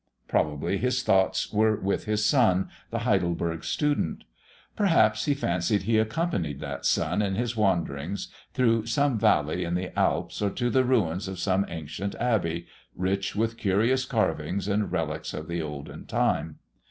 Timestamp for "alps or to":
9.95-10.71